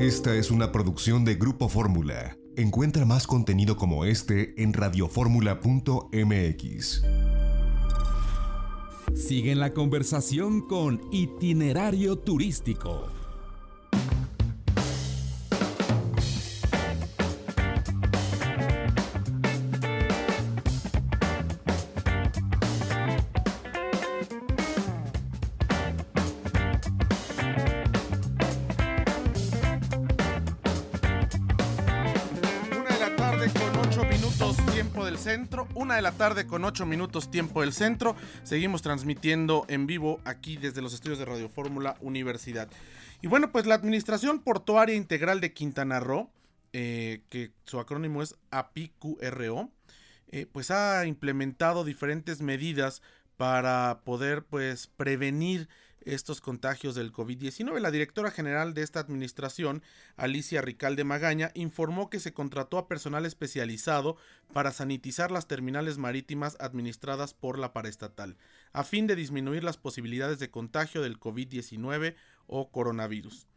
[0.00, 2.38] Esta es una producción de Grupo Fórmula.
[2.56, 7.02] Encuentra más contenido como este en radioformula.mx.
[9.14, 13.19] Sigue la conversación con Itinerario Turístico.
[35.30, 35.68] Centro.
[35.76, 38.16] Una de la tarde con 8 minutos tiempo del centro.
[38.42, 42.68] Seguimos transmitiendo en vivo aquí desde los estudios de Radio Fórmula Universidad.
[43.22, 46.32] Y bueno, pues la Administración Portuaria Integral de Quintana Roo,
[46.72, 49.70] eh, que su acrónimo es APIQRO,
[50.32, 53.00] eh, pues ha implementado diferentes medidas
[53.36, 55.68] para poder pues prevenir
[56.04, 57.78] estos contagios del COVID-19.
[57.80, 59.82] La directora general de esta administración,
[60.16, 64.16] Alicia Ricalde Magaña, informó que se contrató a personal especializado
[64.52, 68.36] para sanitizar las terminales marítimas administradas por la paraestatal,
[68.72, 72.14] a fin de disminuir las posibilidades de contagio del COVID-19
[72.46, 73.49] o coronavirus.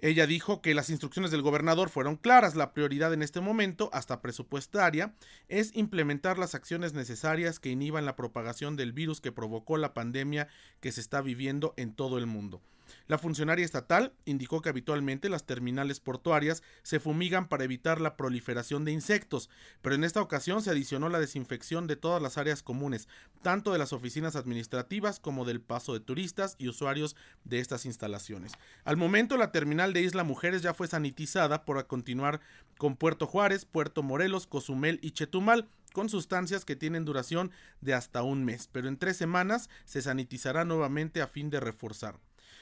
[0.00, 2.54] Ella dijo que las instrucciones del gobernador fueron claras.
[2.54, 5.14] La prioridad en este momento, hasta presupuestaria,
[5.48, 10.46] es implementar las acciones necesarias que inhiban la propagación del virus que provocó la pandemia
[10.80, 12.62] que se está viviendo en todo el mundo.
[13.06, 18.84] La funcionaria estatal indicó que habitualmente las terminales portuarias se fumigan para evitar la proliferación
[18.84, 19.50] de insectos,
[19.82, 23.08] pero en esta ocasión se adicionó la desinfección de todas las áreas comunes,
[23.42, 28.52] tanto de las oficinas administrativas como del paso de turistas y usuarios de estas instalaciones.
[28.84, 32.40] Al momento la terminal de Isla Mujeres ya fue sanitizada por continuar
[32.78, 37.50] con Puerto Juárez, Puerto Morelos, Cozumel y Chetumal, con sustancias que tienen duración
[37.80, 42.18] de hasta un mes, pero en tres semanas se sanitizará nuevamente a fin de reforzar.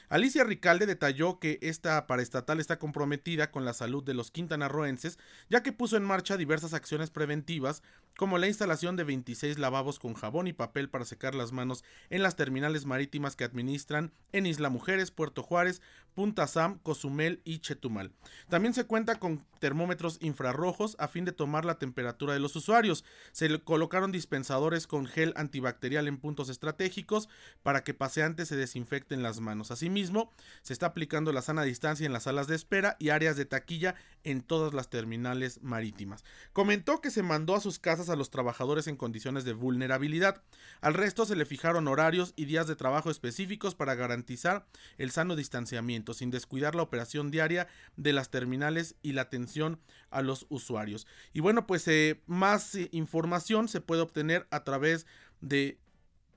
[0.09, 5.63] Alicia Ricalde detalló que esta paraestatal está comprometida con la salud de los quintanarroenses, ya
[5.63, 7.83] que puso en marcha diversas acciones preventivas,
[8.17, 12.23] como la instalación de 26 lavabos con jabón y papel para secar las manos en
[12.23, 15.81] las terminales marítimas que administran en Isla Mujeres, Puerto Juárez,
[16.15, 18.11] Punta Sam, Cozumel y Chetumal.
[18.49, 23.05] También se cuenta con termómetros infrarrojos a fin de tomar la temperatura de los usuarios.
[23.33, 27.29] Se colocaron dispensadores con gel antibacterial en puntos estratégicos
[27.61, 29.69] para que paseantes se desinfecten las manos.
[29.69, 30.31] Asimismo,
[30.63, 33.93] se está aplicando la sana distancia en las salas de espera y áreas de taquilla
[34.23, 36.23] en todas las terminales marítimas.
[36.51, 40.41] Comentó que se mandó a sus casas a los trabajadores en condiciones de vulnerabilidad.
[40.81, 44.65] Al resto se le fijaron horarios y días de trabajo específicos para garantizar
[44.97, 49.79] el sano distanciamiento, sin descuidar la operación diaria de las terminales y la atención
[50.09, 51.07] a los usuarios.
[51.33, 55.05] Y bueno, pues eh, más eh, información se puede obtener a través
[55.41, 55.79] de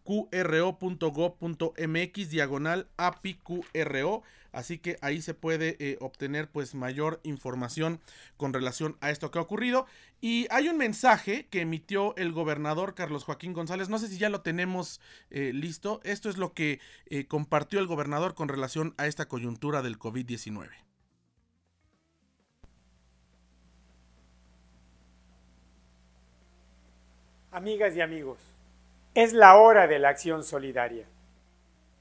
[0.04, 1.10] qro.gov.mx
[2.30, 4.22] diagonal APIQRO.
[4.52, 8.00] Así que ahí se puede eh, obtener pues mayor información
[8.36, 9.86] con relación a esto que ha ocurrido.
[10.20, 13.88] Y hay un mensaje que emitió el gobernador Carlos Joaquín González.
[13.88, 15.00] No sé si ya lo tenemos
[15.30, 16.00] eh, listo.
[16.04, 20.68] Esto es lo que eh, compartió el gobernador con relación a esta coyuntura del COVID-19.
[27.52, 28.38] Amigas y amigos,
[29.12, 31.04] es la hora de la acción solidaria.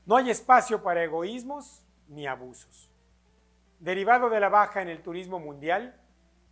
[0.06, 2.90] No hay espacio para egoísmos ni abusos.
[3.80, 6.00] Derivado de la baja en el turismo mundial,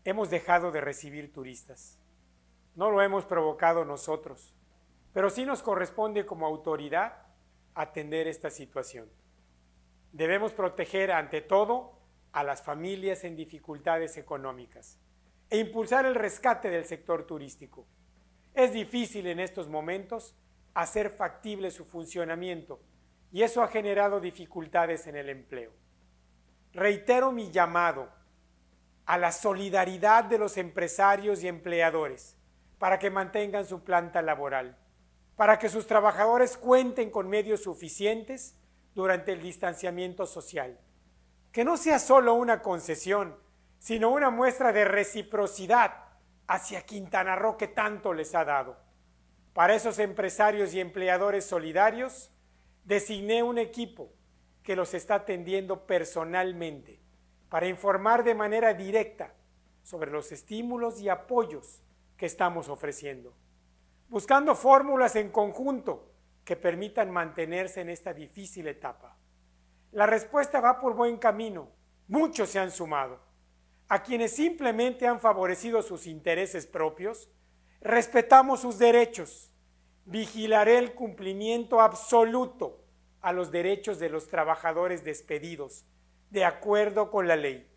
[0.05, 1.99] hemos dejado de recibir turistas.
[2.75, 4.53] No lo hemos provocado nosotros,
[5.13, 7.13] pero sí nos corresponde como autoridad
[7.73, 9.09] atender esta situación.
[10.13, 11.99] Debemos proteger ante todo
[12.31, 14.99] a las familias en dificultades económicas
[15.49, 17.85] e impulsar el rescate del sector turístico.
[18.53, 20.35] Es difícil en estos momentos
[20.73, 22.79] hacer factible su funcionamiento
[23.31, 25.71] y eso ha generado dificultades en el empleo.
[26.73, 28.09] Reitero mi llamado
[29.05, 32.37] a la solidaridad de los empresarios y empleadores
[32.77, 34.77] para que mantengan su planta laboral,
[35.35, 38.55] para que sus trabajadores cuenten con medios suficientes
[38.93, 40.79] durante el distanciamiento social.
[41.51, 43.35] Que no sea solo una concesión,
[43.79, 45.93] sino una muestra de reciprocidad
[46.47, 48.77] hacia Quintana Roo que tanto les ha dado.
[49.53, 52.31] Para esos empresarios y empleadores solidarios,
[52.87, 54.13] designé un equipo
[54.63, 57.01] que los está atendiendo personalmente
[57.49, 59.33] para informar de manera directa
[59.83, 61.83] sobre los estímulos y apoyos
[62.15, 63.33] que estamos ofreciendo,
[64.07, 66.13] buscando fórmulas en conjunto
[66.45, 69.17] que permitan mantenerse en esta difícil etapa.
[69.91, 71.71] La respuesta va por buen camino,
[72.07, 73.19] muchos se han sumado.
[73.89, 77.29] A quienes simplemente han favorecido sus intereses propios,
[77.81, 79.51] respetamos sus derechos,
[80.07, 82.81] vigilaré el cumplimiento absoluto
[83.21, 85.85] a los derechos de los trabajadores despedidos,
[86.29, 87.69] de acuerdo con la ley.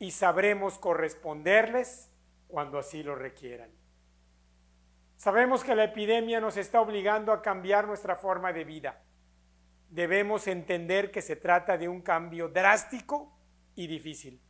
[0.00, 2.10] y sabremos corresponderles
[2.48, 3.70] cuando así lo requieran.
[5.16, 9.02] Sabemos que la epidemia nos está obligando a cambiar nuestra forma de vida.
[9.88, 13.38] Debemos entender que se trata de un cambio drástico
[13.76, 14.42] y difícil.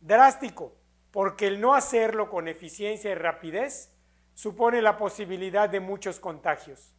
[0.00, 0.76] Drástico,
[1.10, 3.92] porque el no hacerlo con eficiencia y rapidez
[4.34, 6.94] supone la posibilidad de muchos contagios.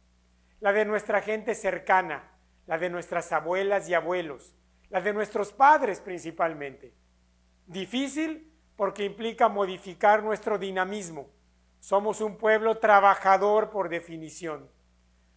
[0.60, 2.30] La de nuestra gente cercana,
[2.66, 4.54] la de nuestras abuelas y abuelos,
[4.88, 6.94] la de nuestros padres principalmente.
[7.66, 11.28] Difícil porque implica modificar nuestro dinamismo.
[11.80, 14.70] Somos un pueblo trabajador por definición,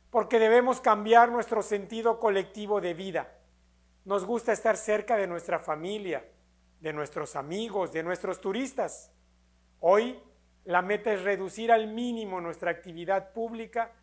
[0.09, 3.33] porque debemos cambiar nuestro sentido colectivo de vida.
[4.05, 6.25] Nos gusta estar cerca de nuestra familia,
[6.79, 9.11] de nuestros amigos, de nuestros turistas.
[9.79, 10.21] Hoy
[10.67, 13.93] la meta es reducir al mínimo nuestra actividad pública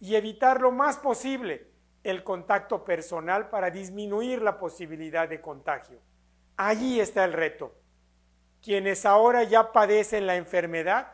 [0.00, 1.66] y evitar lo más posible
[2.02, 5.98] el contacto personal para disminuir la posibilidad de contagio.
[6.56, 7.74] Allí está el reto.
[8.62, 11.08] Quienes ahora ya padecen la enfermedad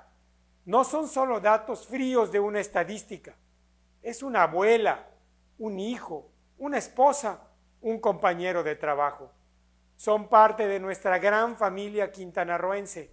[0.64, 3.34] no son solo datos fríos de una estadística.
[4.02, 5.08] Es una abuela,
[5.58, 7.48] un hijo, una esposa,
[7.80, 9.32] un compañero de trabajo.
[9.96, 13.12] Son parte de nuestra gran familia quintanarroense.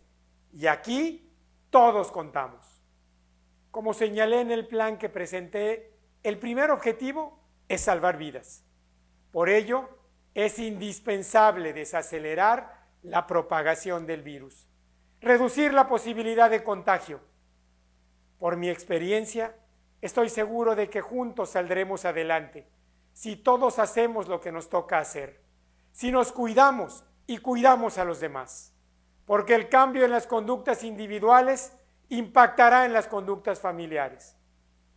[0.53, 1.26] Y aquí
[1.69, 2.81] todos contamos.
[3.71, 5.93] Como señalé en el plan que presenté,
[6.23, 8.63] el primer objetivo es salvar vidas.
[9.31, 9.89] Por ello,
[10.33, 14.67] es indispensable desacelerar la propagación del virus,
[15.21, 17.21] reducir la posibilidad de contagio.
[18.39, 19.55] Por mi experiencia,
[20.01, 22.67] estoy seguro de que juntos saldremos adelante
[23.13, 25.41] si todos hacemos lo que nos toca hacer,
[25.91, 28.75] si nos cuidamos y cuidamos a los demás,
[29.27, 31.77] porque el cambio en las conductas individuales
[32.09, 34.35] impactará en las conductas familiares.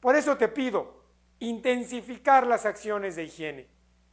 [0.01, 1.01] Por eso te pido,
[1.43, 3.67] Intensificar las acciones de higiene.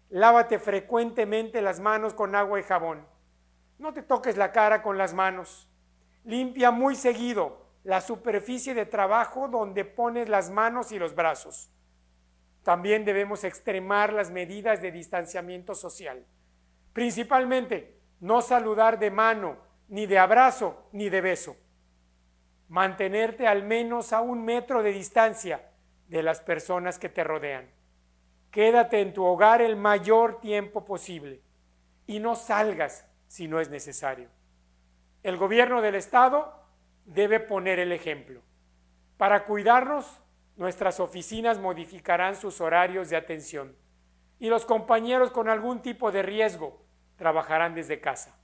[0.09, 3.05] Lávate frecuentemente las manos con agua y jabón.
[3.77, 5.69] No te toques la cara con las manos.
[6.23, 11.69] Limpia muy seguido la superficie de trabajo donde pones las manos y los brazos.
[12.63, 16.25] También debemos extremar las medidas de distanciamiento social.
[16.93, 21.55] Principalmente, no saludar de mano, ni de abrazo, ni de beso.
[22.69, 25.69] Mantenerte al menos a un metro de distancia
[26.07, 27.69] de las personas que te rodean.
[28.51, 31.41] Quédate en tu hogar el mayor tiempo posible
[32.05, 34.29] y no salgas si no es necesario.
[35.23, 36.63] El gobierno del Estado
[37.05, 38.41] debe poner el ejemplo.
[39.17, 40.21] Para cuidarnos,
[40.55, 43.75] nuestras oficinas modificarán sus horarios de atención
[44.39, 46.81] y los compañeros con algún tipo de riesgo
[47.15, 48.37] trabajarán desde casa.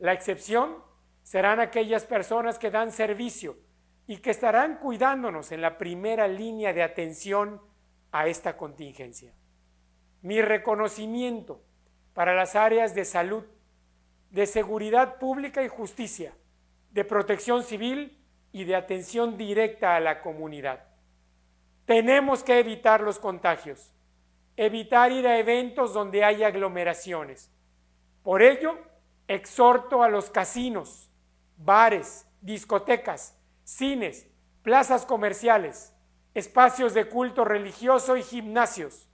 [0.00, 0.82] La excepción
[1.22, 3.58] serán aquellas personas que dan servicio
[4.06, 7.60] y que estarán cuidándonos en la primera línea de atención
[8.10, 9.32] a esta contingencia.
[10.22, 11.62] Mi reconocimiento
[12.14, 13.44] para las áreas de salud,
[14.30, 16.34] de seguridad pública y justicia,
[16.90, 18.18] de protección civil
[18.52, 20.84] y de atención directa a la comunidad.
[21.84, 23.92] Tenemos que evitar los contagios,
[24.56, 27.52] evitar ir a eventos donde hay aglomeraciones.
[28.22, 28.78] Por ello,
[29.30, 31.08] exhorto a los casinos,
[31.56, 34.26] bares, discotecas, cines,
[34.64, 35.94] plazas comerciales,
[36.34, 39.08] espacios de culto religioso y gimnasios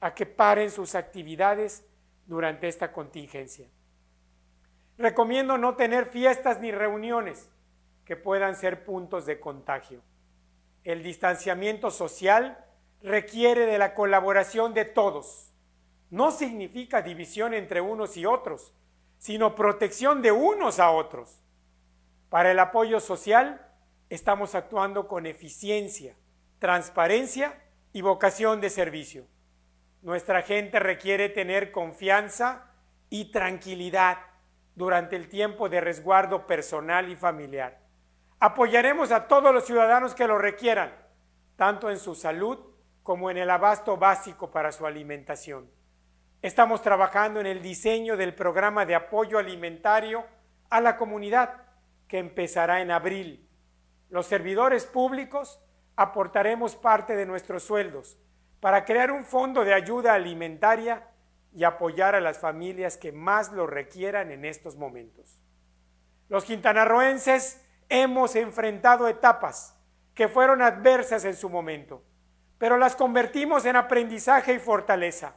[0.00, 1.82] a que paren sus actividades
[2.26, 3.66] durante esta contingencia.
[4.98, 7.50] Recomiendo no tener fiestas ni reuniones
[8.04, 10.02] que puedan ser puntos de contagio.
[10.82, 12.62] El distanciamiento social
[13.00, 15.54] requiere de la colaboración de todos.
[16.10, 18.74] No significa división entre unos y otros,
[19.24, 21.42] sino protección de unos a otros.
[22.28, 23.66] Para el apoyo social
[24.10, 26.14] estamos actuando con eficiencia,
[26.58, 27.58] transparencia
[27.94, 29.24] y vocación de servicio.
[30.02, 32.66] Nuestra gente requiere tener confianza
[33.08, 34.18] y tranquilidad
[34.74, 37.80] durante el tiempo de resguardo personal y familiar.
[38.40, 40.92] Apoyaremos a todos los ciudadanos que lo requieran,
[41.56, 42.58] tanto en su salud
[43.02, 45.70] como en el abasto básico para su alimentación.
[46.44, 50.26] Estamos trabajando en el diseño del programa de apoyo alimentario
[50.68, 51.62] a la comunidad
[52.06, 53.44] que empezará en abril
[54.14, 55.58] los servidores públicos
[55.96, 58.16] aportaremos parte de nuestros sueldos
[58.60, 61.08] para crear un fondo de ayuda alimentaria
[61.52, 65.40] y apoyar a las familias que más lo requieran en estos momentos.
[66.28, 69.76] Los quintanarroenses hemos enfrentado etapas
[70.14, 72.04] que fueron adversas en su momento,
[72.58, 75.34] pero las convertimos en aprendizaje y fortaleza.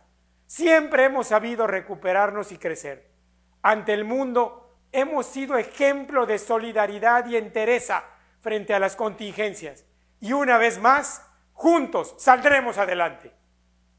[0.48, 3.12] Siempre hemos sabido recuperarnos y crecer.
[3.62, 8.06] Ante el mundo hemos sido ejemplo de solidaridad y entereza
[8.40, 9.84] frente a las contingencias.
[10.22, 13.34] Y una vez más, juntos saldremos adelante.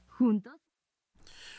[0.09, 0.55] Juntos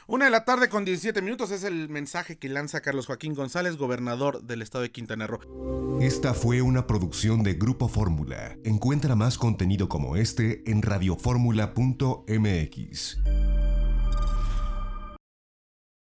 [0.08, 3.78] Una de la tarde con 17 minutos es el mensaje que lanza Carlos Joaquín González,
[3.78, 6.00] gobernador del estado de Quintana Roo.
[6.02, 8.58] Esta fue una producción de Grupo Fórmula.
[8.64, 13.20] Encuentra más contenido como este en radioformula.mx.